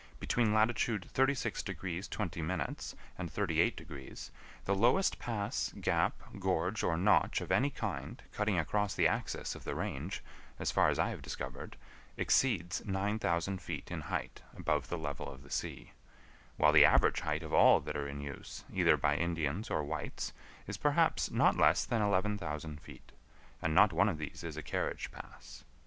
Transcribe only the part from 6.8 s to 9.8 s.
or notch of any kind cutting across the axis of the